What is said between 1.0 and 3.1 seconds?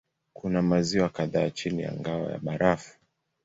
kadhaa chini ya ngao ya barafu.